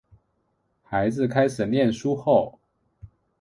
[0.83, 2.57] 孩子开始念书后